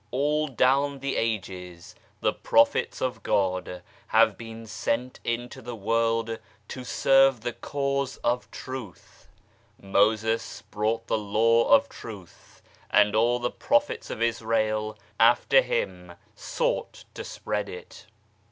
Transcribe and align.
All 0.09 0.47
down 0.47 0.97
the 0.97 1.15
ages 1.15 1.93
the 2.21 2.33
prophets 2.33 3.01
of 3.03 3.21
God 3.21 3.83
have 4.07 4.35
been 4.35 4.65
sent 4.65 5.19
into 5.23 5.61
the 5.61 5.75
world 5.75 6.39
to 6.69 6.83
serve 6.83 7.41
the 7.41 7.53
cause 7.53 8.17
of 8.23 8.49
Truth 8.49 9.29
Moses 9.79 10.63
brought 10.71 11.05
the 11.05 11.19
Law 11.19 11.69
of 11.69 11.87
Truth, 11.87 12.63
and 12.89 13.15
all 13.15 13.37
the 13.37 13.51
prophets 13.51 14.09
of 14.09 14.23
Israel 14.23 14.97
after 15.19 15.61
him 15.61 16.13
sought 16.33 17.05
to 17.13 17.23
spread 17.23 17.69
it. 17.69 18.07